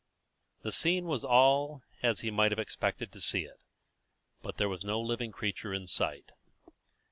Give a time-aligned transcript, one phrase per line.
[0.63, 3.59] The scene was all as he might have expected to see it;
[4.41, 6.31] but there was no living creature in sight.